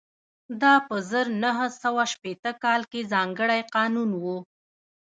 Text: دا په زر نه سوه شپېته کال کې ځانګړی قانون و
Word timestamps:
دا 0.61 0.73
په 0.87 0.95
زر 1.09 1.25
نه 1.41 1.51
سوه 1.81 2.03
شپېته 2.13 2.51
کال 2.63 2.81
کې 2.91 3.09
ځانګړی 3.13 3.61
قانون 3.75 4.09
و 4.15 4.25